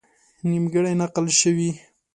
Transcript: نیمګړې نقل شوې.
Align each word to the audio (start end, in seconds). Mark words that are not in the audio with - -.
نیمګړې 0.49 0.91
نقل 0.99 1.25
شوې. 1.39 1.69